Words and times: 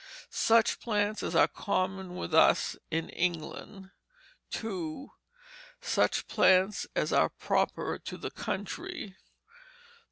Such 0.31 0.79
plants 0.79 1.21
as 1.21 1.35
are 1.35 1.47
common 1.47 2.15
with 2.15 2.33
us 2.33 2.75
in 2.89 3.09
England. 3.09 3.91
"2. 4.49 5.11
Such 5.79 6.27
plants 6.27 6.87
as 6.95 7.13
are 7.13 7.29
proper 7.29 7.99
to 7.99 8.17
the 8.17 8.31
country. 8.31 9.15